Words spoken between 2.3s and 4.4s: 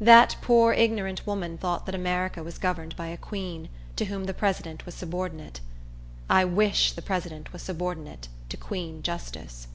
was governed by a Queen, to whom the